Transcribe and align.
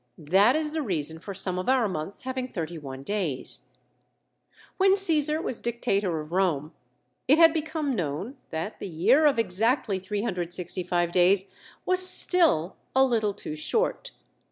That 0.17 0.55
is 0.55 0.71
the 0.71 0.81
reason 0.81 1.19
for 1.19 1.35
some 1.35 1.59
of 1.59 1.69
our 1.69 1.87
months 1.87 2.21
having 2.23 2.47
thirty 2.47 2.79
one 2.79 3.03
days. 3.03 3.61
When 4.77 4.95
Caesar 4.95 5.39
was 5.39 5.59
Dictator 5.59 6.19
of 6.21 6.31
Rome, 6.31 6.73
it 7.27 7.37
had 7.37 7.53
become 7.53 7.91
known 7.91 8.37
that 8.49 8.79
the 8.79 8.89
year 8.89 9.27
of 9.27 9.37
exactly 9.37 9.99
365 9.99 11.11
days 11.11 11.49
was 11.85 12.03
still 12.03 12.77
a 12.95 13.03
little 13.05 13.35
too 13.35 13.55
short. 13.55 14.13